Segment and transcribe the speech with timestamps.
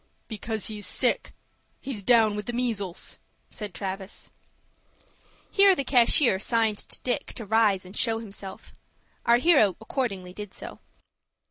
[0.27, 1.31] "Because he's sick.
[1.79, 3.19] He's down with the measles,"
[3.49, 4.31] said Travis.
[5.51, 8.73] Here the cashier signed to Dick to rise and show himself.
[9.27, 10.79] Our hero accordingly did so.